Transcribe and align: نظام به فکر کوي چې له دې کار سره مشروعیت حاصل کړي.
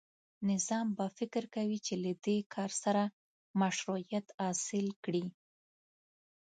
نظام 0.49 0.87
به 0.97 1.05
فکر 1.17 1.43
کوي 1.55 1.79
چې 1.85 1.93
له 2.03 2.11
دې 2.25 2.37
کار 2.53 2.71
سره 2.83 3.03
مشروعیت 3.61 4.27
حاصل 4.39 4.87
کړي. 5.03 5.25